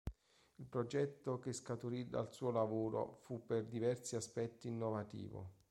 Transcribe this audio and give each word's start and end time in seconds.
Il 0.55 0.65
progetto 0.65 1.37
che 1.37 1.53
scaturì 1.53 2.09
dal 2.09 2.33
suo 2.33 2.49
lavoro 2.49 3.19
fu 3.21 3.45
per 3.45 3.65
diversi 3.67 4.15
aspetti 4.15 4.67
innovativo. 4.67 5.57